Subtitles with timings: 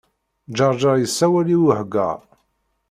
[0.57, 2.19] Ǧeṛǧeṛ yessawel i Uheggaṛ.